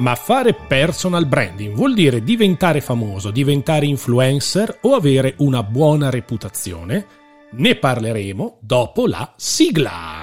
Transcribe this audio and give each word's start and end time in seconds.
Ma 0.00 0.14
fare 0.14 0.54
personal 0.54 1.26
branding 1.26 1.74
vuol 1.74 1.92
dire 1.92 2.22
diventare 2.22 2.80
famoso, 2.80 3.30
diventare 3.30 3.84
influencer 3.84 4.78
o 4.82 4.94
avere 4.94 5.34
una 5.38 5.62
buona 5.62 6.08
reputazione? 6.08 7.06
Ne 7.52 7.74
parleremo 7.76 8.60
dopo 8.62 9.06
la 9.06 9.30
sigla. 9.36 10.19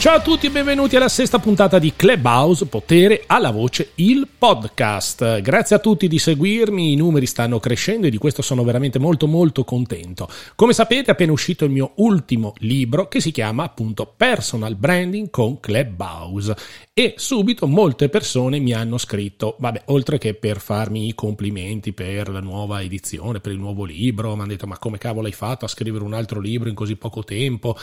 Ciao 0.00 0.16
a 0.16 0.22
tutti 0.22 0.46
e 0.46 0.50
benvenuti 0.50 0.96
alla 0.96 1.10
sesta 1.10 1.38
puntata 1.38 1.78
di 1.78 1.92
Clubhouse 1.94 2.64
Potere 2.64 3.24
alla 3.26 3.50
voce, 3.50 3.90
il 3.96 4.26
podcast. 4.38 5.42
Grazie 5.42 5.76
a 5.76 5.78
tutti 5.78 6.08
di 6.08 6.18
seguirmi, 6.18 6.94
i 6.94 6.96
numeri 6.96 7.26
stanno 7.26 7.60
crescendo 7.60 8.06
e 8.06 8.10
di 8.10 8.16
questo 8.16 8.40
sono 8.40 8.64
veramente 8.64 8.98
molto 8.98 9.26
molto 9.26 9.62
contento. 9.62 10.26
Come 10.54 10.72
sapete 10.72 11.08
è 11.08 11.10
appena 11.10 11.32
uscito 11.32 11.66
il 11.66 11.70
mio 11.70 11.92
ultimo 11.96 12.54
libro 12.60 13.08
che 13.08 13.20
si 13.20 13.30
chiama 13.30 13.64
appunto 13.64 14.10
Personal 14.16 14.74
Branding 14.74 15.28
con 15.28 15.60
Clubhouse 15.60 16.56
e 17.00 17.14
subito 17.16 17.66
molte 17.66 18.10
persone 18.10 18.58
mi 18.58 18.74
hanno 18.74 18.98
scritto, 18.98 19.56
vabbè, 19.58 19.84
oltre 19.86 20.18
che 20.18 20.34
per 20.34 20.60
farmi 20.60 21.08
i 21.08 21.14
complimenti 21.14 21.94
per 21.94 22.28
la 22.28 22.40
nuova 22.40 22.82
edizione, 22.82 23.40
per 23.40 23.52
il 23.52 23.58
nuovo 23.58 23.84
libro, 23.84 24.34
mi 24.34 24.42
hanno 24.42 24.50
detto 24.50 24.66
ma 24.66 24.76
come 24.76 24.98
cavolo 24.98 25.26
hai 25.26 25.32
fatto 25.32 25.64
a 25.64 25.68
scrivere 25.68 26.04
un 26.04 26.12
altro 26.12 26.40
libro 26.40 26.68
in 26.68 26.74
così 26.74 26.96
poco 26.96 27.24
tempo? 27.24 27.74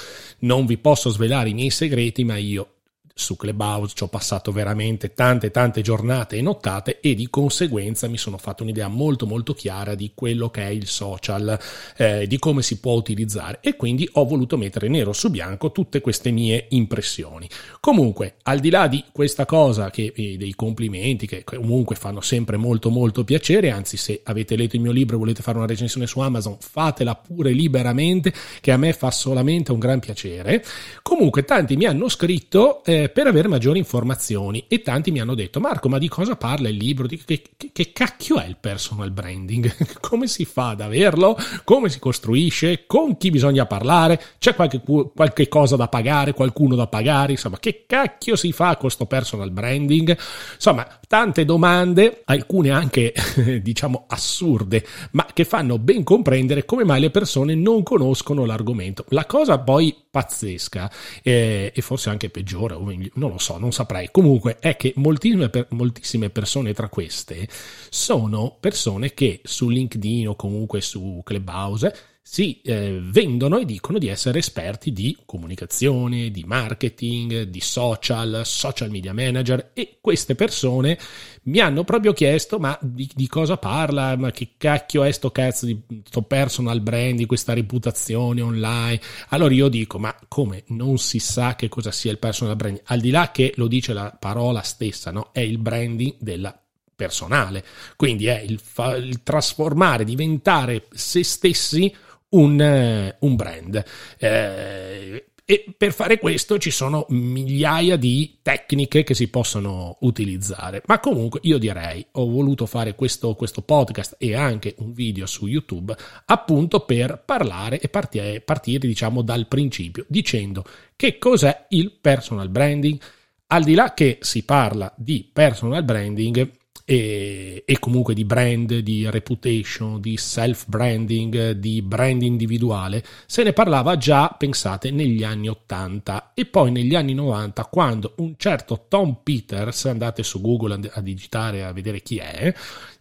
Non 0.42 0.68
vi 0.68 0.78
posso 0.78 1.10
svelare 1.10 1.50
i 1.50 1.56
miei 1.56 1.72
segreti 1.72 2.24
ma 2.24 2.38
io 2.38 2.77
su 3.18 3.36
Clubhouse 3.36 3.96
ci 3.96 4.04
ho 4.04 4.08
passato 4.08 4.52
veramente 4.52 5.14
tante 5.14 5.50
tante 5.50 5.82
giornate 5.82 6.38
e 6.38 6.42
nottate 6.42 7.00
e 7.00 7.16
di 7.16 7.30
conseguenza 7.30 8.08
mi 8.08 8.18
sono 8.18 8.38
fatto 8.38 8.62
un'idea 8.64 8.88
molto 8.88 9.26
molto 9.26 9.54
chiara 9.54 9.96
di 9.96 10.12
quello 10.14 10.50
che 10.50 10.62
è 10.62 10.70
il 10.70 10.88
social, 10.88 11.60
eh, 11.98 12.28
di 12.28 12.38
come 12.38 12.62
si 12.62 12.80
può 12.80 12.94
utilizzare 12.94 13.58
e 13.62 13.76
quindi 13.76 14.08
ho 14.14 14.26
voluto 14.26 14.56
mettere 14.56 14.88
nero 14.88 15.14
su 15.14 15.30
bianco 15.30 15.72
tutte 15.72 16.00
queste 16.00 16.32
mie 16.32 16.68
impressioni. 16.70 17.50
Comunque, 17.80 18.36
al 18.44 18.60
di 18.60 18.70
là 18.70 18.88
di 18.88 19.04
questa 19.12 19.46
cosa 19.46 19.90
che 19.90 20.14
eh, 20.16 20.38
dei 20.38 20.54
complimenti 20.54 21.26
che 21.26 21.44
comunque 21.44 21.96
fanno 21.96 22.22
sempre 22.22 22.58
molto 22.58 22.90
molto 22.90 23.24
piacere, 23.24 23.72
anzi 23.72 23.98
se 23.98 24.22
avete 24.24 24.56
letto 24.56 24.76
il 24.76 24.84
mio 24.84 24.92
libro 24.92 25.16
e 25.16 25.20
volete 25.20 25.42
fare 25.42 25.58
una 25.58 25.68
recensione 25.68 26.06
su 26.06 26.20
Amazon, 26.20 26.58
fatela 26.60 27.16
pure 27.16 27.52
liberamente 27.52 28.32
che 28.62 28.72
a 28.72 28.78
me 28.78 28.94
fa 28.94 29.10
solamente 29.10 29.72
un 29.72 29.80
gran 29.80 30.00
piacere. 30.00 30.64
Comunque 31.02 31.44
tanti 31.44 31.76
mi 31.76 31.86
hanno 31.86 32.10
scritto 32.10 32.84
eh, 32.84 33.07
per 33.10 33.28
avere 33.28 33.48
maggiori 33.48 33.80
informazioni 33.80 34.66
e 34.68 34.82
tanti 34.82 35.12
mi 35.12 35.20
hanno 35.20 35.36
detto 35.36 35.60
Marco 35.60 35.90
ma 35.90 35.98
di 35.98 36.08
cosa 36.08 36.36
parla 36.36 36.70
il 36.70 36.78
libro? 36.78 37.08
Che, 37.08 37.20
che, 37.26 37.70
che 37.72 37.92
cacchio 37.92 38.40
è 38.40 38.46
il 38.46 38.58
personal 38.60 39.12
branding? 39.12 39.74
Come 40.00 40.28
si 40.28 40.46
fa 40.46 40.70
ad 40.70 40.82
averlo? 40.82 41.38
Come 41.64 41.90
si 41.90 42.00
costruisce? 42.00 42.86
Con 42.86 43.18
chi 43.18 43.30
bisogna 43.30 43.66
parlare? 43.66 44.22
C'è 44.40 44.56
qualche, 44.56 44.82
qualche 45.14 45.48
cosa 45.48 45.76
da 45.76 45.88
pagare? 45.88 46.34
Qualcuno 46.34 46.76
da 46.76 46.88
pagare? 46.88 47.34
Insomma 47.34 47.60
che 47.60 47.86
cacchio 47.88 48.36
si 48.36 48.52
fa 48.52 48.72
con 48.72 48.82
questo 48.88 49.06
personal 49.06 49.52
branding? 49.52 50.18
Insomma 50.56 50.88
tante 51.08 51.46
domande, 51.46 52.22
alcune 52.26 52.72
anche 52.72 53.14
diciamo 53.62 54.06
assurde 54.08 54.86
ma 55.12 55.26
che 55.34 55.46
fanno 55.46 55.78
ben 55.78 56.04
comprendere 56.04 56.66
come 56.66 56.84
mai 56.84 57.00
le 57.00 57.12
persone 57.12 57.56
non 57.56 57.84
conoscono 57.84 58.46
l'argomento. 58.46 59.06
La 59.10 59.26
cosa 59.26 59.60
poi 59.60 59.96
pazzesca 60.10 60.92
eh, 61.22 61.72
e 61.74 61.82
forse 61.82 62.10
anche 62.10 62.30
peggiore 62.30 62.74
non 63.16 63.32
lo 63.32 63.38
so, 63.38 63.58
non 63.58 63.72
saprei. 63.72 64.10
Comunque 64.12 64.58
è 64.60 64.76
che 64.76 64.94
moltissime, 64.98 65.50
moltissime 65.70 66.30
persone 66.30 66.74
tra 66.74 66.90
queste 66.90 67.48
sono 67.90 68.58
persone 68.60 69.14
che 69.14 69.42
su 69.44 69.70
LinkedIn 69.70 70.30
o 70.30 70.36
comunque 70.36 70.82
su 70.82 71.22
Clubhouse 71.24 71.96
si 72.30 72.60
eh, 72.62 73.00
vendono 73.02 73.58
e 73.58 73.64
dicono 73.64 73.98
di 73.98 74.10
essere 74.10 74.40
esperti 74.40 74.92
di 74.92 75.18
comunicazione, 75.26 76.30
di 76.30 76.44
marketing, 76.46 77.44
di 77.44 77.62
social, 77.62 78.42
social 78.44 78.90
media 78.90 79.14
manager. 79.14 79.72
E 79.74 80.00
queste 80.02 80.36
persone 80.36 81.00
mi 81.44 81.60
hanno 81.60 81.86
proprio 81.86 82.12
chiesto 82.12 82.60
ma 82.60 82.78
di, 82.82 83.10
di 83.16 83.28
cosa 83.30 83.56
parla, 83.56 84.18
ma 84.18 84.32
che 84.32 84.56
cacchio 84.58 85.06
è 85.06 85.12
sto 85.14 85.32
cazzo 85.32 85.66
di 85.66 85.82
sto 86.04 86.22
personal 86.24 86.82
brand, 86.82 87.16
di 87.16 87.26
questa 87.26 87.54
reputazione 87.54 88.42
online. 88.42 89.00
Allora 89.30 89.54
io 89.54 89.70
dico 89.70 89.98
ma 89.98 90.14
come? 90.28 90.66
Non 90.68 90.98
si 90.98 91.20
sa 91.20 91.56
che 91.56 91.70
cosa 91.70 91.92
sia 91.92 92.12
il 92.12 92.20
personal 92.20 92.58
branding, 92.58 92.84
al 92.88 93.00
di 93.00 93.10
là 93.10 93.32
che 93.32 93.54
lo 93.56 93.68
dice 93.68 93.94
la 93.94 94.14
parola 94.20 94.62
stessa, 94.64 95.12
no? 95.12 95.30
è 95.32 95.40
il 95.40 95.60
branding 95.60 96.16
della 96.20 96.54
personale, 96.94 97.64
quindi 97.96 98.26
è 98.26 98.40
il, 98.40 98.60
fa, 98.60 98.96
il 98.98 99.24
trasformare, 99.24 100.04
diventare 100.04 100.88
se 100.92 101.24
stessi 101.24 101.94
un, 102.30 102.60
eh, 102.60 103.16
un 103.20 103.36
brand. 103.36 103.84
Eh, 104.18 105.26
e 105.50 105.64
per 105.78 105.94
fare 105.94 106.20
questo 106.20 106.58
ci 106.58 106.72
sono 106.72 107.06
migliaia 107.08 107.96
di 107.96 108.40
tecniche 108.42 109.04
che 109.06 109.14
si 109.14 109.30
possono 109.30 109.96
utilizzare. 110.02 110.84
Ma 110.88 111.00
comunque 111.00 111.40
io 111.44 111.58
direi, 111.58 112.06
ho 112.12 112.30
voluto 112.30 112.66
fare 112.66 112.96
questo, 112.96 113.34
questo 113.34 113.62
podcast 113.62 114.18
e 114.18 114.36
anche 114.36 114.76
un 114.80 114.92
video 114.92 115.26
su 115.26 115.48
YouTube 115.48 115.96
appunto 116.26 116.82
per 116.82 117.24
parlare 117.26 117.80
e 117.80 117.88
partire, 117.88 118.42
partire 118.42 118.90
diciamo 118.90 119.22
dal 119.22 119.48
principio, 119.48 120.04
dicendo 120.10 120.66
che 120.98 121.18
cos'è 121.18 121.68
il 121.70 121.94
personal 121.94 122.50
branding. 122.50 123.00
Al 123.48 123.64
di 123.64 123.74
là 123.74 123.94
che 123.94 124.18
si 124.20 124.44
parla 124.44 124.94
di 124.98 125.30
personal 125.32 125.82
branding, 125.86 126.52
e, 126.90 127.64
e, 127.66 127.80
comunque 127.80 128.14
di 128.14 128.24
brand, 128.24 128.78
di 128.78 129.10
reputation, 129.10 130.00
di 130.00 130.16
self-branding, 130.16 131.52
di 131.52 131.82
brand 131.82 132.22
individuale, 132.22 133.04
se 133.26 133.44
ne 133.44 133.52
parlava 133.52 133.98
già, 133.98 134.30
pensate, 134.30 134.90
negli 134.90 135.22
anni 135.22 135.50
80 135.50 136.32
e 136.34 136.46
poi 136.46 136.72
negli 136.72 136.96
anni 136.96 137.14
90 137.14 137.66
quando 137.66 138.14
un 138.20 138.36
certo 138.38 138.86
Tom 138.88 139.18
Peters, 139.22 139.84
andate 139.84 140.24
su 140.24 140.40
Google 140.40 140.80
a 140.94 141.02
digitare 141.02 141.66
a 141.66 141.74
vedere 141.74 142.00
chi 142.00 142.20
è, 142.20 142.54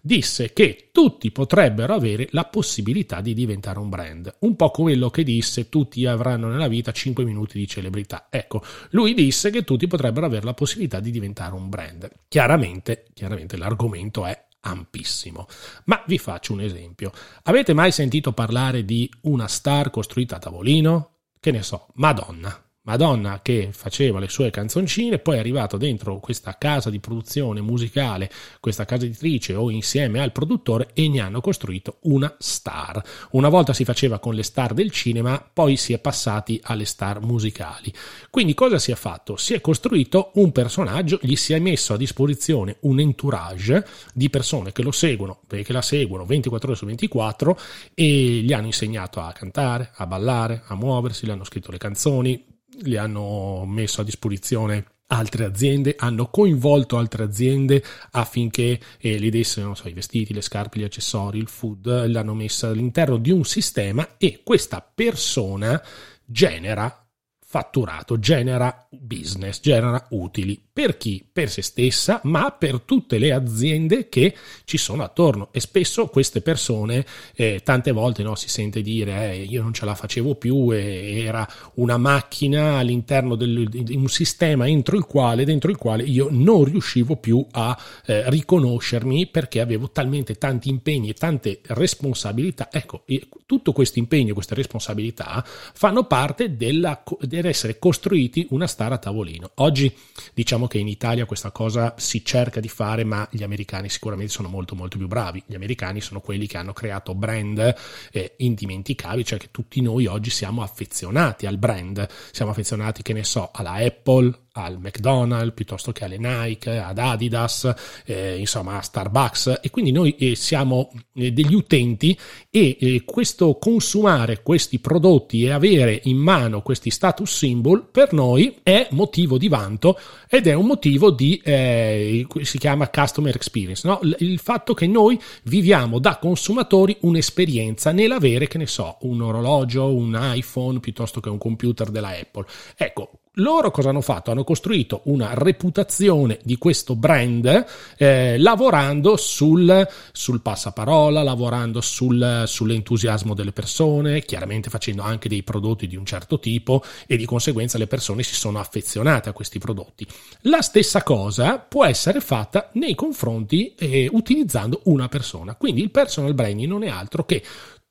disse 0.06 0.52
che 0.52 0.90
tutti 0.92 1.32
potrebbero 1.32 1.92
avere 1.92 2.28
la 2.30 2.44
possibilità 2.44 3.20
di 3.20 3.34
diventare 3.34 3.80
un 3.80 3.88
brand, 3.88 4.36
un 4.40 4.54
po' 4.54 4.70
quello 4.70 5.10
che 5.10 5.24
disse 5.24 5.68
tutti 5.68 6.06
avranno 6.06 6.46
nella 6.48 6.68
vita 6.68 6.92
5 6.92 7.24
minuti 7.24 7.58
di 7.58 7.66
celebrità. 7.66 8.28
Ecco, 8.30 8.62
lui 8.90 9.14
disse 9.14 9.50
che 9.50 9.64
tutti 9.64 9.88
potrebbero 9.88 10.26
avere 10.26 10.44
la 10.44 10.54
possibilità 10.54 11.00
di 11.00 11.10
diventare 11.10 11.54
un 11.54 11.68
brand. 11.68 12.08
Chiaramente, 12.28 13.06
chiaramente 13.12 13.56
l'argomento 13.56 14.24
è 14.24 14.46
ampissimo. 14.60 15.48
Ma 15.86 16.02
vi 16.06 16.18
faccio 16.18 16.52
un 16.52 16.60
esempio. 16.60 17.10
Avete 17.42 17.74
mai 17.74 17.90
sentito 17.90 18.32
parlare 18.32 18.84
di 18.84 19.10
una 19.22 19.48
star 19.48 19.90
costruita 19.90 20.36
a 20.36 20.38
tavolino? 20.38 21.10
Che 21.40 21.50
ne 21.50 21.62
so, 21.62 21.88
Madonna. 21.94 22.65
Madonna 22.86 23.40
che 23.42 23.70
faceva 23.72 24.20
le 24.20 24.28
sue 24.28 24.50
canzoncine, 24.50 25.18
poi 25.18 25.36
è 25.36 25.38
arrivato 25.40 25.76
dentro 25.76 26.20
questa 26.20 26.56
casa 26.56 26.88
di 26.88 27.00
produzione 27.00 27.60
musicale, 27.60 28.30
questa 28.60 28.84
casa 28.84 29.06
editrice 29.06 29.54
o 29.54 29.70
insieme 29.70 30.20
al 30.20 30.30
produttore 30.30 30.90
e 30.94 31.08
ne 31.08 31.18
hanno 31.20 31.40
costruito 31.40 31.98
una 32.02 32.32
star. 32.38 33.02
Una 33.32 33.48
volta 33.48 33.72
si 33.72 33.84
faceva 33.84 34.20
con 34.20 34.34
le 34.34 34.44
star 34.44 34.72
del 34.72 34.92
cinema, 34.92 35.44
poi 35.52 35.76
si 35.76 35.94
è 35.94 35.98
passati 35.98 36.60
alle 36.62 36.84
star 36.84 37.20
musicali. 37.20 37.92
Quindi 38.30 38.54
cosa 38.54 38.78
si 38.78 38.92
è 38.92 38.94
fatto? 38.94 39.36
Si 39.36 39.52
è 39.52 39.60
costruito 39.60 40.30
un 40.34 40.52
personaggio, 40.52 41.18
gli 41.22 41.34
si 41.34 41.54
è 41.54 41.58
messo 41.58 41.92
a 41.92 41.96
disposizione 41.96 42.76
un 42.82 43.00
entourage 43.00 43.84
di 44.14 44.30
persone 44.30 44.70
che 44.70 44.82
lo 44.82 44.92
seguono, 44.92 45.40
che 45.48 45.72
la 45.72 45.82
seguono 45.82 46.24
24 46.24 46.68
ore 46.68 46.78
su 46.78 46.86
24 46.86 47.58
e 47.94 48.04
gli 48.04 48.52
hanno 48.52 48.66
insegnato 48.66 49.20
a 49.20 49.32
cantare, 49.32 49.90
a 49.96 50.06
ballare, 50.06 50.62
a 50.66 50.76
muoversi, 50.76 51.26
gli 51.26 51.30
hanno 51.30 51.42
scritto 51.42 51.72
le 51.72 51.78
canzoni, 51.78 52.54
li 52.82 52.96
hanno 52.96 53.64
messo 53.66 54.00
a 54.00 54.04
disposizione 54.04 54.84
altre 55.08 55.44
aziende, 55.44 55.94
hanno 55.96 56.28
coinvolto 56.28 56.96
altre 56.96 57.22
aziende 57.22 57.82
affinché 58.12 58.80
eh, 58.98 59.18
gli 59.20 59.30
dessero 59.30 59.74
so, 59.74 59.88
i 59.88 59.92
vestiti, 59.92 60.34
le 60.34 60.40
scarpe, 60.40 60.80
gli 60.80 60.84
accessori, 60.84 61.38
il 61.38 61.48
food, 61.48 62.06
l'hanno 62.06 62.34
messa 62.34 62.68
all'interno 62.68 63.16
di 63.16 63.30
un 63.30 63.44
sistema 63.44 64.16
e 64.16 64.40
questa 64.42 64.80
persona 64.80 65.80
genera 66.24 67.06
fatturato, 67.38 68.18
genera 68.18 68.88
business, 68.90 69.60
genera 69.60 70.06
utili. 70.10 70.65
Per 70.76 70.98
chi? 70.98 71.24
Per 71.32 71.48
se 71.48 71.62
stessa, 71.62 72.20
ma 72.24 72.50
per 72.50 72.80
tutte 72.80 73.16
le 73.16 73.32
aziende 73.32 74.10
che 74.10 74.36
ci 74.66 74.76
sono 74.76 75.04
attorno. 75.04 75.48
E 75.50 75.60
spesso 75.60 76.08
queste 76.08 76.42
persone, 76.42 77.06
eh, 77.34 77.62
tante 77.64 77.92
volte 77.92 78.22
no, 78.22 78.34
si 78.34 78.50
sente 78.50 78.82
dire 78.82 79.32
eh, 79.32 79.44
io 79.44 79.62
non 79.62 79.72
ce 79.72 79.86
la 79.86 79.94
facevo 79.94 80.34
più, 80.34 80.74
e 80.74 81.22
era 81.22 81.48
una 81.76 81.96
macchina 81.96 82.76
all'interno 82.76 83.36
del, 83.36 83.66
di 83.70 83.96
un 83.96 84.08
sistema 84.08 84.68
entro 84.68 84.98
il 84.98 85.06
quale, 85.06 85.46
dentro 85.46 85.70
il 85.70 85.78
quale 85.78 86.02
io 86.02 86.28
non 86.30 86.64
riuscivo 86.64 87.16
più 87.16 87.42
a 87.52 87.74
eh, 88.04 88.28
riconoscermi 88.28 89.28
perché 89.28 89.60
avevo 89.60 89.90
talmente 89.90 90.34
tanti 90.34 90.68
impegni 90.68 91.08
e 91.08 91.14
tante 91.14 91.60
responsabilità. 91.68 92.68
Ecco, 92.70 93.04
tutto 93.46 93.72
questo 93.72 93.98
impegno, 93.98 94.34
queste 94.34 94.54
responsabilità 94.54 95.42
fanno 95.46 96.04
parte 96.04 96.54
della, 96.54 97.02
dell'essere 97.20 97.78
costruiti 97.78 98.46
una 98.50 98.66
star 98.66 98.92
a 98.92 98.98
tavolino. 98.98 99.52
Oggi 99.54 99.90
diciamo 100.34 100.64
diciamo 100.66 100.68
che 100.68 100.78
in 100.78 100.88
Italia 100.88 101.24
questa 101.24 101.50
cosa 101.50 101.94
si 101.96 102.24
cerca 102.24 102.60
di 102.60 102.68
fare, 102.68 103.04
ma 103.04 103.26
gli 103.30 103.42
americani 103.42 103.88
sicuramente 103.88 104.32
sono 104.32 104.48
molto 104.48 104.74
molto 104.74 104.98
più 104.98 105.06
bravi. 105.06 105.42
Gli 105.46 105.54
americani 105.54 106.00
sono 106.00 106.20
quelli 106.20 106.46
che 106.46 106.58
hanno 106.58 106.72
creato 106.72 107.14
brand 107.14 107.74
eh, 108.12 108.34
indimenticabili, 108.38 109.24
cioè 109.24 109.38
che 109.38 109.48
tutti 109.50 109.80
noi 109.80 110.06
oggi 110.06 110.30
siamo 110.30 110.62
affezionati 110.62 111.46
al 111.46 111.58
brand, 111.58 112.06
siamo 112.30 112.50
affezionati, 112.50 113.02
che 113.02 113.12
ne 113.12 113.24
so, 113.24 113.50
alla 113.52 113.74
Apple, 113.74 114.45
al 114.62 114.78
McDonald's 114.78 115.54
piuttosto 115.54 115.92
che 115.92 116.04
alle 116.04 116.18
Nike, 116.18 116.78
ad 116.78 116.98
Adidas, 116.98 117.72
eh, 118.04 118.36
insomma 118.38 118.78
a 118.78 118.82
Starbucks 118.82 119.60
e 119.62 119.70
quindi 119.70 119.92
noi 119.92 120.14
eh, 120.16 120.34
siamo 120.34 120.90
eh, 121.14 121.32
degli 121.32 121.54
utenti 121.54 122.18
e 122.50 122.76
eh, 122.80 123.02
questo 123.04 123.56
consumare 123.58 124.42
questi 124.42 124.78
prodotti 124.78 125.44
e 125.44 125.50
avere 125.50 126.00
in 126.04 126.16
mano 126.16 126.62
questi 126.62 126.90
status 126.90 127.30
symbol 127.36 127.88
per 127.90 128.12
noi 128.12 128.58
è 128.62 128.88
motivo 128.90 129.38
di 129.38 129.48
vanto 129.48 129.98
ed 130.28 130.46
è 130.46 130.54
un 130.54 130.66
motivo 130.66 131.10
di 131.10 131.40
eh, 131.44 132.26
si 132.42 132.58
chiama 132.58 132.88
customer 132.88 133.34
experience, 133.34 133.86
no? 133.86 134.00
il 134.18 134.38
fatto 134.38 134.74
che 134.74 134.86
noi 134.86 135.20
viviamo 135.44 135.98
da 135.98 136.18
consumatori 136.18 136.96
un'esperienza 137.02 137.92
nell'avere 137.92 138.48
che 138.48 138.58
ne 138.58 138.66
so 138.66 138.98
un 139.02 139.22
orologio, 139.22 139.92
un 139.94 140.18
iPhone 140.20 140.80
piuttosto 140.80 141.20
che 141.20 141.28
un 141.28 141.38
computer 141.38 141.90
della 141.90 142.08
Apple. 142.08 142.46
Ecco, 142.76 143.10
loro 143.36 143.70
cosa 143.70 143.90
hanno 143.90 144.00
fatto? 144.00 144.30
Hanno 144.30 144.44
costruito 144.44 145.02
una 145.04 145.30
reputazione 145.34 146.38
di 146.42 146.56
questo 146.56 146.94
brand 146.94 147.66
eh, 147.96 148.38
lavorando 148.38 149.16
sul, 149.16 149.86
sul, 150.12 150.40
passaparola, 150.40 151.22
lavorando 151.22 151.80
sul, 151.80 152.44
sull'entusiasmo 152.46 153.34
delle 153.34 153.52
persone, 153.52 154.22
chiaramente 154.22 154.70
facendo 154.70 155.02
anche 155.02 155.28
dei 155.28 155.42
prodotti 155.42 155.86
di 155.86 155.96
un 155.96 156.06
certo 156.06 156.38
tipo 156.38 156.82
e 157.06 157.16
di 157.16 157.24
conseguenza 157.24 157.78
le 157.78 157.86
persone 157.86 158.22
si 158.22 158.34
sono 158.34 158.58
affezionate 158.58 159.28
a 159.28 159.32
questi 159.32 159.58
prodotti. 159.58 160.06
La 160.42 160.62
stessa 160.62 161.02
cosa 161.02 161.58
può 161.58 161.84
essere 161.84 162.20
fatta 162.20 162.70
nei 162.74 162.94
confronti 162.94 163.74
eh, 163.74 164.08
utilizzando 164.10 164.80
una 164.84 165.08
persona. 165.08 165.54
Quindi 165.56 165.82
il 165.82 165.90
personal 165.90 166.34
branding 166.34 166.68
non 166.68 166.84
è 166.84 166.88
altro 166.88 167.24
che 167.24 167.42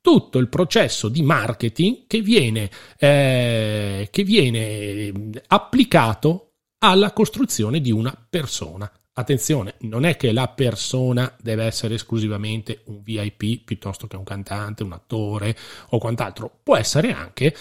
tutto 0.06 0.38
il 0.38 0.46
processo 0.46 1.08
di 1.08 1.20
marketing 1.22 2.06
che 2.06 2.20
viene, 2.20 2.70
eh, 2.96 4.06
che 4.08 4.22
viene 4.22 5.12
applicato 5.48 6.52
alla 6.78 7.10
costruzione 7.10 7.80
di 7.80 7.90
una 7.90 8.16
persona. 8.30 8.88
Attenzione, 9.14 9.74
non 9.80 10.04
è 10.04 10.16
che 10.16 10.30
la 10.30 10.46
persona 10.46 11.34
deve 11.42 11.64
essere 11.64 11.94
esclusivamente 11.94 12.82
un 12.84 13.02
VIP 13.02 13.64
piuttosto 13.64 14.06
che 14.06 14.14
un 14.14 14.22
cantante, 14.22 14.84
un 14.84 14.92
attore 14.92 15.56
o 15.88 15.98
quant'altro. 15.98 16.60
Può 16.62 16.76
essere 16.76 17.10
anche, 17.10 17.52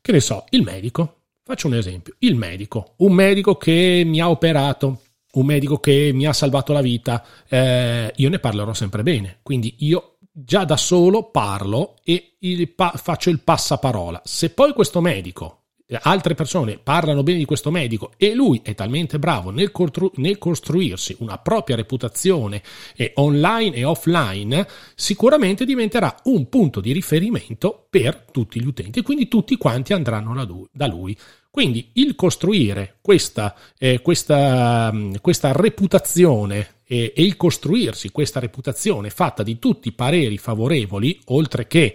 che 0.00 0.10
ne 0.10 0.18
so, 0.18 0.46
il 0.50 0.64
medico. 0.64 1.26
Faccio 1.44 1.68
un 1.68 1.74
esempio, 1.74 2.16
il 2.18 2.34
medico, 2.34 2.94
un 2.96 3.12
medico 3.12 3.54
che 3.54 4.02
mi 4.04 4.20
ha 4.20 4.28
operato, 4.28 5.02
un 5.34 5.46
medico 5.46 5.78
che 5.78 6.10
mi 6.12 6.26
ha 6.26 6.32
salvato 6.32 6.72
la 6.72 6.80
vita, 6.80 7.24
eh, 7.48 8.12
io 8.16 8.28
ne 8.28 8.40
parlerò 8.40 8.74
sempre 8.74 9.04
bene. 9.04 9.38
Quindi 9.42 9.76
io 9.78 10.17
già 10.44 10.64
da 10.64 10.76
solo 10.76 11.30
parlo 11.30 11.96
e 12.04 12.36
il 12.40 12.70
pa- 12.70 12.92
faccio 12.94 13.30
il 13.30 13.40
passaparola. 13.40 14.22
Se 14.24 14.50
poi 14.50 14.72
questo 14.72 15.00
medico, 15.00 15.62
altre 16.02 16.34
persone 16.34 16.78
parlano 16.78 17.22
bene 17.22 17.38
di 17.38 17.44
questo 17.44 17.70
medico 17.70 18.12
e 18.18 18.34
lui 18.34 18.60
è 18.62 18.74
talmente 18.74 19.18
bravo 19.18 19.50
nel, 19.50 19.72
costru- 19.72 20.12
nel 20.16 20.38
costruirsi 20.38 21.16
una 21.20 21.38
propria 21.38 21.76
reputazione 21.76 22.62
eh, 22.94 23.12
online 23.16 23.76
e 23.76 23.84
offline, 23.84 24.66
sicuramente 24.94 25.64
diventerà 25.64 26.14
un 26.24 26.48
punto 26.48 26.80
di 26.80 26.92
riferimento 26.92 27.86
per 27.88 28.26
tutti 28.30 28.60
gli 28.60 28.66
utenti 28.66 29.00
e 29.00 29.02
quindi 29.02 29.28
tutti 29.28 29.56
quanti 29.56 29.92
andranno 29.92 30.68
da 30.70 30.86
lui. 30.86 31.16
Quindi 31.50 31.90
il 31.94 32.14
costruire 32.14 32.98
questa, 33.00 33.56
eh, 33.78 34.00
questa, 34.02 34.92
questa 35.20 35.52
reputazione 35.52 36.76
e, 36.88 37.12
e 37.14 37.22
il 37.22 37.36
costruirsi 37.36 38.10
questa 38.10 38.40
reputazione 38.40 39.10
fatta 39.10 39.42
di 39.42 39.58
tutti 39.58 39.88
i 39.88 39.92
pareri 39.92 40.38
favorevoli, 40.38 41.20
oltre 41.26 41.66
che 41.66 41.94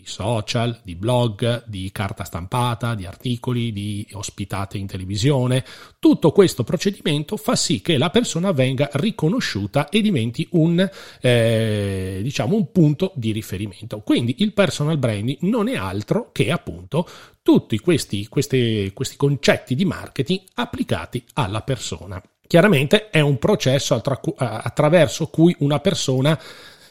di 0.00 0.06
social, 0.06 0.80
di 0.82 0.94
blog, 0.94 1.64
di 1.66 1.90
carta 1.92 2.24
stampata, 2.24 2.94
di 2.94 3.04
articoli, 3.04 3.70
di 3.70 4.06
ospitate 4.12 4.78
in 4.78 4.86
televisione. 4.86 5.62
Tutto 5.98 6.32
questo 6.32 6.64
procedimento 6.64 7.36
fa 7.36 7.54
sì 7.54 7.82
che 7.82 7.98
la 7.98 8.08
persona 8.08 8.52
venga 8.52 8.88
riconosciuta 8.94 9.90
e 9.90 10.00
diventi 10.00 10.48
un, 10.52 10.88
eh, 11.20 12.20
diciamo, 12.22 12.56
un 12.56 12.72
punto 12.72 13.12
di 13.14 13.32
riferimento. 13.32 14.00
Quindi 14.00 14.36
il 14.38 14.54
personal 14.54 14.96
branding 14.96 15.38
non 15.42 15.68
è 15.68 15.76
altro 15.76 16.30
che 16.32 16.50
appunto 16.50 17.06
tutti 17.42 17.78
questi, 17.78 18.26
questi, 18.28 18.90
questi 18.94 19.16
concetti 19.16 19.74
di 19.74 19.84
marketing 19.84 20.40
applicati 20.54 21.22
alla 21.34 21.60
persona. 21.60 22.22
Chiaramente 22.50 23.10
è 23.10 23.20
un 23.20 23.38
processo 23.38 23.94
attra- 23.94 24.20
attraverso 24.36 25.28
cui 25.28 25.54
una 25.60 25.78
persona 25.78 26.36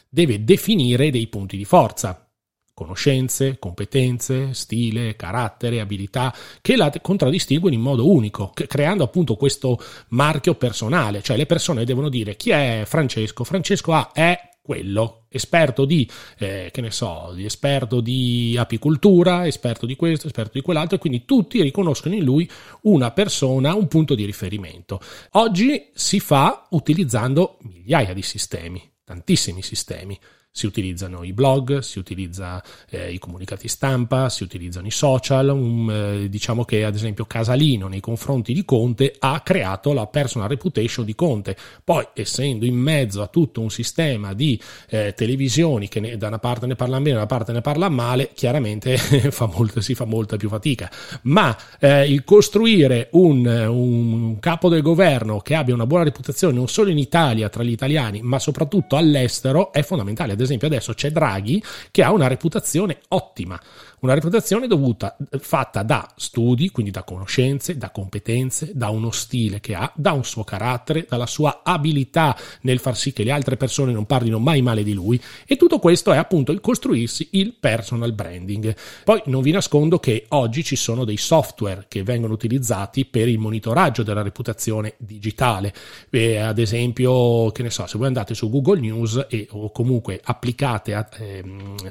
deve 0.08 0.42
definire 0.42 1.10
dei 1.10 1.26
punti 1.26 1.58
di 1.58 1.66
forza, 1.66 2.26
conoscenze, 2.72 3.58
competenze, 3.58 4.54
stile, 4.54 5.16
carattere, 5.16 5.80
abilità 5.80 6.34
che 6.62 6.76
la 6.76 6.90
contraddistinguono 7.02 7.74
in 7.74 7.82
modo 7.82 8.10
unico, 8.10 8.52
creando 8.54 9.04
appunto 9.04 9.36
questo 9.36 9.78
marchio 10.08 10.54
personale, 10.54 11.20
cioè 11.20 11.36
le 11.36 11.44
persone 11.44 11.84
devono 11.84 12.08
dire 12.08 12.36
chi 12.36 12.48
è 12.52 12.84
Francesco, 12.86 13.44
Francesco 13.44 13.92
A 13.92 14.12
è 14.14 14.49
quello, 14.70 15.24
esperto 15.30 15.84
di, 15.84 16.08
eh, 16.38 16.68
che 16.70 16.80
ne 16.80 16.92
so, 16.92 17.32
di 17.34 17.44
esperto 17.44 18.00
di 18.00 18.54
apicoltura, 18.56 19.44
esperto 19.44 19.84
di 19.84 19.96
questo, 19.96 20.28
esperto 20.28 20.52
di 20.54 20.60
quell'altro, 20.60 20.94
e 20.94 21.00
quindi 21.00 21.24
tutti 21.24 21.60
riconoscono 21.60 22.14
in 22.14 22.22
lui 22.22 22.48
una 22.82 23.10
persona, 23.10 23.74
un 23.74 23.88
punto 23.88 24.14
di 24.14 24.24
riferimento. 24.24 25.00
Oggi 25.32 25.88
si 25.92 26.20
fa 26.20 26.68
utilizzando 26.70 27.58
migliaia 27.62 28.14
di 28.14 28.22
sistemi, 28.22 28.80
tantissimi 29.02 29.60
sistemi 29.60 30.16
si 30.52 30.66
utilizzano 30.66 31.22
i 31.22 31.32
blog, 31.32 31.78
si 31.78 31.98
utilizza 32.00 32.62
eh, 32.90 33.12
i 33.12 33.18
comunicati 33.18 33.68
stampa, 33.68 34.28
si 34.28 34.42
utilizzano 34.42 34.88
i 34.88 34.90
social, 34.90 35.48
um, 35.50 35.90
eh, 35.90 36.28
diciamo 36.28 36.64
che 36.64 36.84
ad 36.84 36.94
esempio 36.94 37.24
Casalino 37.24 37.86
nei 37.86 38.00
confronti 38.00 38.52
di 38.52 38.64
Conte 38.64 39.14
ha 39.20 39.40
creato 39.42 39.92
la 39.92 40.06
personal 40.08 40.48
reputation 40.48 41.04
di 41.04 41.14
Conte, 41.14 41.56
poi 41.84 42.04
essendo 42.14 42.64
in 42.64 42.74
mezzo 42.74 43.22
a 43.22 43.28
tutto 43.28 43.60
un 43.60 43.70
sistema 43.70 44.34
di 44.34 44.60
eh, 44.88 45.14
televisioni 45.14 45.86
che 45.88 46.00
ne, 46.00 46.16
da 46.16 46.26
una 46.26 46.40
parte 46.40 46.66
ne 46.66 46.74
parlano 46.74 47.02
bene, 47.02 47.14
da 47.14 47.20
una 47.20 47.28
parte 47.28 47.52
ne 47.52 47.60
parlano 47.60 47.94
male, 47.94 48.30
chiaramente 48.34 48.96
fa 49.30 49.46
molto, 49.46 49.80
si 49.80 49.94
fa 49.94 50.04
molta 50.04 50.36
più 50.36 50.48
fatica, 50.48 50.90
ma 51.22 51.56
eh, 51.78 52.10
il 52.10 52.24
costruire 52.24 53.08
un, 53.12 53.46
un 53.46 54.38
capo 54.40 54.68
del 54.68 54.82
governo 54.82 55.38
che 55.38 55.54
abbia 55.54 55.74
una 55.74 55.86
buona 55.86 56.04
reputazione 56.04 56.54
non 56.54 56.66
solo 56.66 56.90
in 56.90 56.98
Italia 56.98 57.48
tra 57.48 57.62
gli 57.62 57.70
italiani, 57.70 58.20
ma 58.20 58.40
soprattutto 58.40 58.96
all'estero 58.96 59.72
è 59.72 59.82
fondamentale 59.82 60.38
ad 60.40 60.46
esempio 60.46 60.66
adesso 60.66 60.92
c'è 60.94 61.10
Draghi 61.10 61.62
che 61.90 62.02
ha 62.02 62.12
una 62.12 62.26
reputazione 62.26 63.00
ottima 63.08 63.60
una 64.00 64.14
reputazione 64.14 64.66
dovuta, 64.66 65.16
fatta 65.38 65.82
da 65.82 66.08
studi, 66.16 66.70
quindi 66.70 66.90
da 66.90 67.02
conoscenze, 67.02 67.76
da 67.76 67.90
competenze, 67.90 68.72
da 68.74 68.88
uno 68.88 69.10
stile 69.10 69.60
che 69.60 69.74
ha, 69.74 69.90
da 69.94 70.12
un 70.12 70.24
suo 70.24 70.44
carattere, 70.44 71.06
dalla 71.08 71.26
sua 71.26 71.60
abilità 71.62 72.36
nel 72.62 72.78
far 72.78 72.96
sì 72.96 73.12
che 73.12 73.24
le 73.24 73.32
altre 73.32 73.56
persone 73.56 73.92
non 73.92 74.06
parlino 74.06 74.38
mai 74.38 74.62
male 74.62 74.82
di 74.82 74.92
lui 74.92 75.20
e 75.46 75.56
tutto 75.56 75.78
questo 75.78 76.12
è 76.12 76.16
appunto 76.16 76.52
il 76.52 76.60
costruirsi 76.60 77.28
il 77.32 77.54
personal 77.58 78.12
branding. 78.12 78.74
Poi 79.04 79.22
non 79.26 79.42
vi 79.42 79.50
nascondo 79.50 79.98
che 79.98 80.26
oggi 80.28 80.64
ci 80.64 80.76
sono 80.76 81.04
dei 81.04 81.16
software 81.16 81.86
che 81.88 82.02
vengono 82.02 82.32
utilizzati 82.32 83.04
per 83.04 83.28
il 83.28 83.38
monitoraggio 83.38 84.02
della 84.02 84.22
reputazione 84.22 84.94
digitale. 84.98 85.72
E 86.08 86.38
ad 86.38 86.58
esempio, 86.58 87.50
che 87.50 87.62
ne 87.62 87.70
so, 87.70 87.86
se 87.86 87.98
voi 87.98 88.06
andate 88.06 88.34
su 88.34 88.48
Google 88.50 88.80
News 88.80 89.26
e 89.28 89.46
o 89.50 89.70
comunque 89.70 90.20
applicate, 90.22 91.06
eh, 91.18 91.44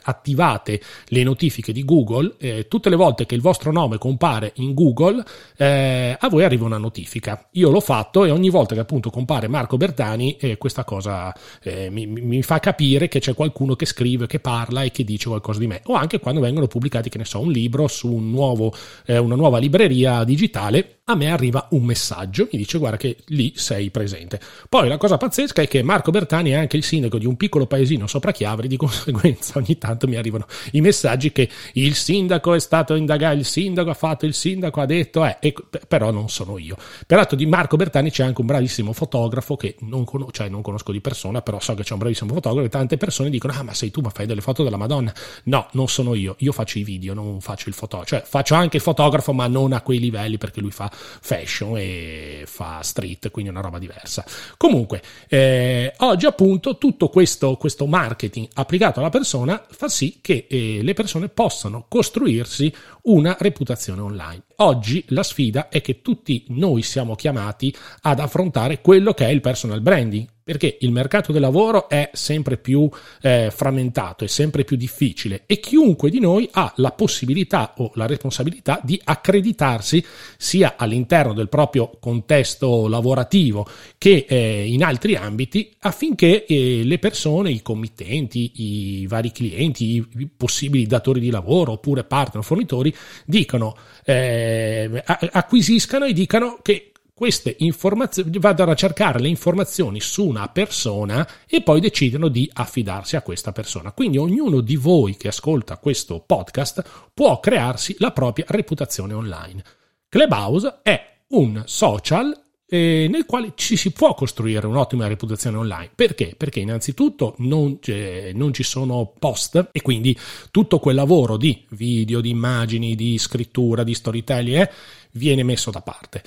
attivate 0.03 0.81
le 1.07 1.23
notifiche 1.23 1.71
di 1.71 1.83
Google, 1.83 1.97
Google, 2.03 2.35
eh, 2.37 2.67
tutte 2.67 2.89
le 2.89 2.95
volte 2.95 3.25
che 3.25 3.35
il 3.35 3.41
vostro 3.41 3.71
nome 3.71 3.97
compare 3.97 4.51
in 4.55 4.73
Google, 4.73 5.23
eh, 5.57 6.15
a 6.17 6.29
voi 6.29 6.43
arriva 6.43 6.65
una 6.65 6.77
notifica. 6.77 7.47
Io 7.53 7.69
l'ho 7.69 7.81
fatto 7.81 8.25
e 8.25 8.31
ogni 8.31 8.49
volta 8.49 8.73
che 8.73 8.81
appunto 8.81 9.09
compare 9.09 9.47
Marco 9.47 9.77
Bertani, 9.77 10.37
eh, 10.37 10.57
questa 10.57 10.83
cosa 10.83 11.33
eh, 11.61 11.89
mi, 11.89 12.05
mi, 12.05 12.41
fa 12.41 12.59
capire 12.59 13.07
che 13.07 13.19
c'è 13.19 13.33
qualcuno 13.33 13.75
che 13.75 13.85
scrive, 13.85 14.27
che 14.27 14.39
parla 14.39 14.83
e 14.83 14.91
che 14.91 15.03
dice 15.03 15.27
qualcosa 15.27 15.59
di 15.59 15.67
me. 15.67 15.81
O 15.85 15.93
anche 15.93 16.19
quando 16.19 16.39
vengono 16.39 16.67
pubblicati, 16.67 17.09
che 17.09 17.17
ne 17.17 17.25
so, 17.25 17.41
un 17.41 17.51
libro 17.51 17.87
su 17.87 18.11
un 18.11 18.29
nuovo, 18.29 18.73
eh, 19.05 19.17
una 19.17 19.35
nuova 19.35 19.57
libreria 19.57 20.23
digitale 20.23 20.99
a 21.09 21.15
me 21.15 21.31
arriva 21.31 21.67
un 21.71 21.83
messaggio, 21.83 22.47
mi 22.51 22.59
dice 22.59 22.77
guarda 22.77 22.97
che 22.97 23.17
lì 23.27 23.51
sei 23.55 23.89
presente. 23.89 24.39
Poi 24.69 24.87
la 24.87 24.97
cosa 24.97 25.17
pazzesca 25.17 25.63
è 25.63 25.67
che 25.67 25.81
Marco 25.81 26.11
Bertani 26.11 26.51
è 26.51 26.55
anche 26.55 26.77
il 26.77 26.83
sindaco 26.83 27.17
di 27.17 27.25
un 27.25 27.35
piccolo 27.35 27.65
paesino 27.65 28.05
sopra 28.05 28.31
Chiavri, 28.31 28.67
di 28.67 28.77
conseguenza 28.77 29.57
ogni 29.57 29.77
tanto 29.79 30.07
mi 30.07 30.15
arrivano 30.17 30.45
i 30.73 30.81
messaggi 30.81 31.31
che 31.31 31.49
il 31.73 31.88
il 31.89 31.95
sindaco 31.95 32.53
è 32.53 32.59
stato 32.59 32.93
indagato, 32.93 33.35
il 33.35 33.45
sindaco 33.45 33.89
ha 33.89 33.95
fatto, 33.95 34.25
il 34.25 34.35
sindaco 34.35 34.79
ha 34.79 34.85
detto, 34.85 35.25
eh, 35.25 35.37
e, 35.39 35.53
però 35.87 36.11
non 36.11 36.29
sono 36.29 36.57
io. 36.59 36.77
Peraltro 37.05 37.35
di 37.35 37.47
Marco 37.47 37.77
Bertani 37.77 38.11
c'è 38.11 38.23
anche 38.23 38.41
un 38.41 38.47
bravissimo 38.47 38.93
fotografo 38.93 39.55
che 39.55 39.75
non, 39.79 40.05
con- 40.05 40.27
cioè, 40.31 40.49
non 40.49 40.61
conosco 40.61 40.91
di 40.91 41.01
persona, 41.01 41.41
però 41.41 41.59
so 41.59 41.73
che 41.73 41.83
c'è 41.83 41.93
un 41.93 41.99
bravissimo 41.99 42.33
fotografo 42.33 42.65
e 42.65 42.69
tante 42.69 42.97
persone 42.97 43.29
dicono, 43.31 43.53
ah 43.53 43.63
ma 43.63 43.73
sei 43.73 43.89
tu, 43.89 44.01
ma 44.01 44.11
fai 44.11 44.27
delle 44.27 44.41
foto 44.41 44.63
della 44.63 44.77
Madonna. 44.77 45.11
No, 45.45 45.67
non 45.71 45.87
sono 45.87 46.13
io, 46.13 46.35
io 46.39 46.51
faccio 46.51 46.77
i 46.77 46.83
video, 46.83 47.13
non 47.15 47.41
faccio 47.41 47.69
il 47.69 47.75
fotografo, 47.75 48.15
cioè 48.15 48.23
faccio 48.23 48.53
anche 48.53 48.77
il 48.77 48.83
fotografo 48.83 49.33
ma 49.33 49.47
non 49.47 49.73
a 49.73 49.81
quei 49.81 49.99
livelli 49.99 50.37
perché 50.37 50.61
lui 50.61 50.71
fa 50.71 50.89
fashion 50.91 51.75
e 51.77 52.43
fa 52.45 52.81
street, 52.83 53.31
quindi 53.31 53.49
una 53.49 53.61
roba 53.61 53.79
diversa. 53.79 54.23
Comunque, 54.57 55.01
eh, 55.27 55.93
oggi 55.97 56.27
appunto 56.27 56.77
tutto 56.77 57.09
questo, 57.09 57.55
questo 57.55 57.87
marketing 57.87 58.47
applicato 58.53 58.99
alla 58.99 59.09
persona 59.09 59.65
fa 59.69 59.89
sì 59.89 60.19
che 60.21 60.45
eh, 60.47 60.81
le 60.83 60.93
persone 60.93 61.29
possano 61.29 61.78
costruirsi 61.87 62.73
una 63.03 63.35
reputazione 63.39 64.01
online. 64.01 64.43
Oggi 64.57 65.03
la 65.09 65.23
sfida 65.23 65.69
è 65.69 65.81
che 65.81 66.01
tutti 66.01 66.45
noi 66.49 66.81
siamo 66.81 67.15
chiamati 67.15 67.73
ad 68.01 68.19
affrontare 68.19 68.81
quello 68.81 69.13
che 69.13 69.25
è 69.25 69.29
il 69.29 69.41
personal 69.41 69.81
branding, 69.81 70.27
perché 70.49 70.77
il 70.79 70.91
mercato 70.91 71.31
del 71.31 71.41
lavoro 71.41 71.87
è 71.87 72.09
sempre 72.11 72.57
più 72.57 72.89
eh, 73.21 73.51
frammentato, 73.55 74.23
è 74.23 74.27
sempre 74.27 74.63
più 74.63 74.77
difficile 74.77 75.43
e 75.45 75.59
chiunque 75.59 76.09
di 76.09 76.19
noi 76.19 76.49
ha 76.53 76.73
la 76.77 76.89
possibilità 76.89 77.75
o 77.77 77.91
la 77.93 78.07
responsabilità 78.07 78.81
di 78.83 78.99
accreditarsi 79.03 80.03
sia 80.37 80.73
all'interno 80.75 81.33
del 81.33 81.49
proprio 81.49 81.91
contesto 81.99 82.87
lavorativo 82.87 83.67
che 83.99 84.25
eh, 84.27 84.65
in 84.65 84.83
altri 84.83 85.15
ambiti 85.15 85.71
affinché 85.81 86.47
eh, 86.47 86.81
le 86.83 86.97
persone, 86.97 87.51
i 87.51 87.61
committenti, 87.61 88.51
i 88.55 89.05
vari 89.05 89.31
clienti, 89.31 89.97
i, 89.97 90.29
possibili 90.35 90.87
datori 90.87 91.19
di 91.19 91.29
lavoro 91.29 91.73
oppure 91.73 92.05
partner 92.05 92.43
fornitori 92.43 92.91
dicano 93.23 93.77
eh, 94.03 95.03
acquisiscano 95.05 96.05
e 96.05 96.13
dicano 96.13 96.57
che 96.63 96.88
queste 97.19 97.53
informazioni 97.59 98.31
vadano 98.39 98.71
a 98.71 98.75
cercare 98.75 99.19
le 99.19 99.27
informazioni 99.27 99.99
su 99.99 100.25
una 100.25 100.47
persona 100.47 101.27
e 101.49 101.61
poi 101.61 101.81
decidono 101.81 102.29
di 102.29 102.49
affidarsi 102.53 103.17
a 103.17 103.21
questa 103.21 103.51
persona. 103.51 103.91
Quindi 103.91 104.17
ognuno 104.17 104.61
di 104.61 104.77
voi 104.77 105.17
che 105.17 105.27
ascolta 105.27 105.79
questo 105.79 106.23
podcast 106.25 107.09
può 107.13 107.41
crearsi 107.41 107.93
la 107.99 108.11
propria 108.11 108.45
reputazione 108.47 109.13
online. 109.13 109.61
Clubhouse 110.07 110.79
è 110.81 111.23
un 111.31 111.61
social 111.65 112.33
eh, 112.65 113.07
nel 113.11 113.25
quale 113.25 113.51
ci 113.55 113.75
si 113.75 113.91
può 113.91 114.13
costruire 114.13 114.65
un'ottima 114.65 115.05
reputazione 115.05 115.57
online. 115.57 115.91
Perché? 115.93 116.35
Perché 116.37 116.61
innanzitutto 116.61 117.35
non, 117.39 117.79
eh, 117.83 118.31
non, 118.33 118.53
ci 118.53 118.63
sono 118.63 119.11
post 119.19 119.71
e 119.73 119.81
quindi 119.81 120.17
tutto 120.51 120.79
quel 120.79 120.95
lavoro 120.95 121.35
di 121.35 121.65
video, 121.71 122.21
di 122.21 122.29
immagini, 122.29 122.95
di 122.95 123.17
scrittura, 123.17 123.83
di 123.83 123.93
storytelling 123.93 124.61
eh, 124.61 124.71
viene 125.11 125.43
messo 125.43 125.69
da 125.69 125.81
parte. 125.81 126.23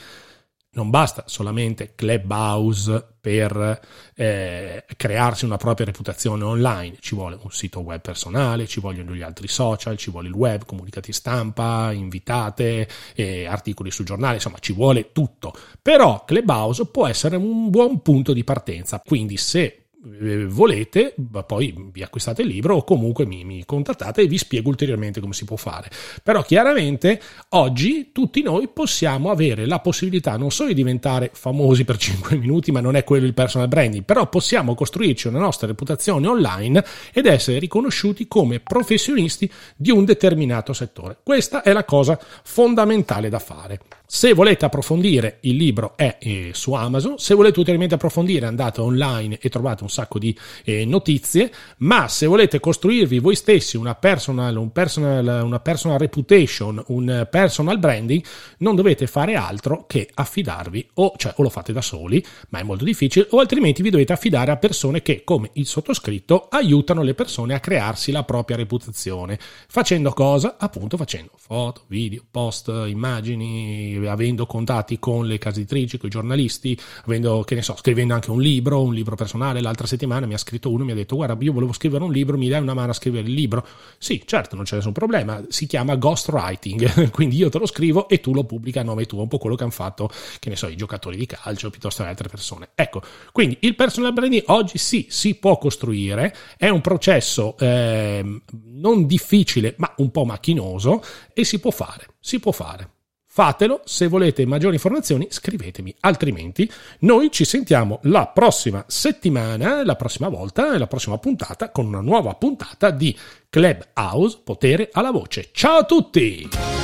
Non 0.74 0.88
basta 0.88 1.24
solamente 1.26 1.94
Clubhouse 1.94 3.16
per 3.20 3.80
eh, 4.14 4.84
crearsi 4.96 5.44
una 5.44 5.58
propria 5.58 5.84
reputazione 5.84 6.44
online, 6.44 6.96
ci 6.98 7.14
vuole 7.14 7.38
un 7.42 7.50
sito 7.50 7.80
web 7.80 8.00
personale, 8.00 8.66
ci 8.66 8.80
vogliono 8.80 9.14
gli 9.14 9.20
altri 9.20 9.48
social, 9.48 9.98
ci 9.98 10.10
vuole 10.10 10.28
il 10.28 10.34
web, 10.34 10.64
comunicati 10.64 11.12
stampa, 11.12 11.92
invitate, 11.92 12.88
eh, 13.14 13.44
articoli 13.44 13.90
sul 13.90 14.06
giornale, 14.06 14.36
insomma 14.36 14.56
ci 14.60 14.72
vuole 14.72 15.12
tutto. 15.12 15.52
Però 15.82 16.24
Clubhouse 16.24 16.86
può 16.86 17.06
essere 17.06 17.36
un 17.36 17.68
buon 17.68 18.00
punto 18.00 18.32
di 18.32 18.42
partenza, 18.42 19.02
quindi 19.04 19.36
se 19.36 19.81
eh, 20.20 20.46
volete, 20.46 21.14
poi 21.46 21.90
vi 21.92 22.02
acquistate 22.02 22.42
il 22.42 22.48
libro 22.48 22.76
o 22.76 22.84
comunque 22.84 23.24
mi, 23.24 23.44
mi, 23.44 23.64
contattate 23.64 24.22
e 24.22 24.26
vi 24.26 24.38
spiego 24.38 24.68
ulteriormente 24.68 25.20
come 25.20 25.32
si 25.32 25.44
può 25.44 25.56
fare. 25.56 25.90
Però 26.22 26.42
chiaramente 26.42 27.20
oggi 27.50 28.10
tutti 28.12 28.42
noi 28.42 28.68
possiamo 28.68 29.30
avere 29.30 29.66
la 29.66 29.78
possibilità 29.78 30.36
non 30.36 30.50
solo 30.50 30.68
di 30.70 30.74
diventare 30.74 31.30
famosi 31.32 31.84
per 31.84 31.96
5 32.02 32.36
minuti, 32.36 32.72
ma 32.72 32.80
non 32.80 32.96
è 32.96 33.04
quello 33.04 33.26
il 33.26 33.34
personal 33.34 33.68
branding, 33.68 34.04
però 34.04 34.28
possiamo 34.28 34.74
costruirci 34.74 35.28
una 35.28 35.38
nostra 35.38 35.66
reputazione 35.66 36.26
online 36.26 36.84
ed 37.12 37.26
essere 37.26 37.58
riconosciuti 37.58 38.26
come 38.26 38.60
professionisti 38.60 39.50
di 39.76 39.90
un 39.90 40.04
determinato 40.04 40.72
settore. 40.72 41.18
Questa 41.22 41.62
è 41.62 41.72
la 41.72 41.84
cosa 41.84 42.18
fondamentale 42.42 43.28
da 43.28 43.38
fare. 43.38 43.80
Se 44.14 44.34
volete 44.34 44.66
approfondire, 44.66 45.38
il 45.40 45.56
libro 45.56 45.96
è 45.96 46.18
eh, 46.20 46.50
su 46.52 46.74
Amazon. 46.74 47.16
Se 47.16 47.32
volete 47.32 47.56
ulteriormente 47.56 47.94
approfondire, 47.94 48.44
andate 48.44 48.82
online 48.82 49.38
e 49.40 49.48
trovate 49.48 49.84
un 49.84 49.88
sacco 49.88 50.18
di 50.18 50.38
eh, 50.64 50.84
notizie. 50.84 51.50
Ma 51.78 52.08
se 52.08 52.26
volete 52.26 52.60
costruirvi 52.60 53.20
voi 53.20 53.34
stessi 53.34 53.78
una 53.78 53.94
personal, 53.94 54.54
un 54.58 54.70
personal, 54.70 55.42
una 55.42 55.60
personal 55.60 55.98
reputation, 55.98 56.84
un 56.88 57.26
personal 57.30 57.78
branding, 57.78 58.22
non 58.58 58.74
dovete 58.74 59.06
fare 59.06 59.34
altro 59.34 59.86
che 59.86 60.10
affidarvi, 60.12 60.90
o, 60.96 61.14
cioè, 61.16 61.32
o 61.38 61.42
lo 61.42 61.48
fate 61.48 61.72
da 61.72 61.80
soli, 61.80 62.22
ma 62.50 62.58
è 62.58 62.62
molto 62.62 62.84
difficile, 62.84 63.28
o 63.30 63.38
altrimenti 63.40 63.80
vi 63.80 63.88
dovete 63.88 64.12
affidare 64.12 64.50
a 64.50 64.58
persone 64.58 65.00
che, 65.00 65.24
come 65.24 65.48
il 65.54 65.64
sottoscritto, 65.64 66.48
aiutano 66.50 67.00
le 67.02 67.14
persone 67.14 67.54
a 67.54 67.60
crearsi 67.60 68.12
la 68.12 68.24
propria 68.24 68.58
reputazione. 68.58 69.38
Facendo 69.68 70.12
cosa? 70.12 70.56
Appunto 70.58 70.98
facendo 70.98 71.30
foto, 71.38 71.84
video, 71.86 72.22
post, 72.30 72.68
immagini 72.68 74.00
avendo 74.08 74.46
contatti 74.46 74.98
con 74.98 75.26
le 75.26 75.38
case 75.38 75.60
editrici, 75.60 75.98
con 75.98 76.08
i 76.08 76.12
giornalisti, 76.12 76.78
avendo, 77.04 77.42
che 77.42 77.54
ne 77.54 77.62
so, 77.62 77.76
scrivendo 77.76 78.14
anche 78.14 78.30
un 78.30 78.40
libro, 78.40 78.82
un 78.82 78.94
libro 78.94 79.16
personale. 79.16 79.60
L'altra 79.60 79.86
settimana 79.86 80.26
mi 80.26 80.34
ha 80.34 80.38
scritto 80.38 80.70
uno, 80.70 80.84
mi 80.84 80.92
ha 80.92 80.94
detto 80.94 81.16
guarda, 81.16 81.36
io 81.40 81.52
volevo 81.52 81.72
scrivere 81.72 82.04
un 82.04 82.12
libro, 82.12 82.36
mi 82.36 82.48
dai 82.48 82.60
una 82.60 82.74
mano 82.74 82.90
a 82.90 82.94
scrivere 82.94 83.26
il 83.26 83.34
libro? 83.34 83.66
Sì, 83.98 84.22
certo, 84.24 84.56
non 84.56 84.64
c'è 84.64 84.76
nessun 84.76 84.92
problema, 84.92 85.42
si 85.48 85.66
chiama 85.66 85.96
ghostwriting, 85.96 87.10
quindi 87.10 87.36
io 87.36 87.48
te 87.48 87.58
lo 87.58 87.66
scrivo 87.66 88.08
e 88.08 88.20
tu 88.20 88.32
lo 88.32 88.44
pubblichi 88.44 88.78
a 88.78 88.82
nome 88.82 89.04
tuo, 89.06 89.22
un 89.22 89.28
po' 89.28 89.38
quello 89.38 89.56
che 89.56 89.62
hanno 89.62 89.72
fatto, 89.72 90.10
che 90.38 90.48
ne 90.48 90.56
so, 90.56 90.68
i 90.68 90.76
giocatori 90.76 91.16
di 91.16 91.26
calcio 91.26 91.70
piuttosto 91.70 92.02
che 92.02 92.08
altre 92.08 92.28
persone. 92.28 92.70
Ecco, 92.74 93.02
quindi 93.32 93.58
il 93.60 93.74
personal 93.74 94.12
branding 94.12 94.44
oggi 94.46 94.78
sì, 94.78 95.06
si 95.08 95.34
può 95.34 95.58
costruire, 95.58 96.34
è 96.56 96.68
un 96.68 96.80
processo 96.80 97.56
eh, 97.58 98.40
non 98.64 99.06
difficile, 99.06 99.74
ma 99.78 99.92
un 99.98 100.10
po' 100.10 100.24
macchinoso 100.24 101.02
e 101.32 101.44
si 101.44 101.58
può 101.58 101.70
fare, 101.70 102.06
si 102.20 102.40
può 102.40 102.52
fare. 102.52 102.90
Fatelo, 103.34 103.80
se 103.86 104.08
volete 104.08 104.44
maggiori 104.44 104.74
informazioni 104.74 105.26
scrivetemi, 105.30 105.94
altrimenti 106.00 106.70
noi 106.98 107.30
ci 107.30 107.46
sentiamo 107.46 107.98
la 108.02 108.26
prossima 108.26 108.84
settimana, 108.86 109.82
la 109.86 109.96
prossima 109.96 110.28
volta, 110.28 110.76
la 110.76 110.86
prossima 110.86 111.16
puntata 111.16 111.70
con 111.70 111.86
una 111.86 112.02
nuova 112.02 112.34
puntata 112.34 112.90
di 112.90 113.16
Clubhouse 113.48 114.40
Potere 114.44 114.90
alla 114.92 115.12
Voce. 115.12 115.48
Ciao 115.50 115.78
a 115.78 115.84
tutti! 115.84 116.81